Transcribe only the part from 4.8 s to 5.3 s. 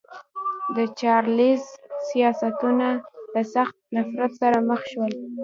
شول.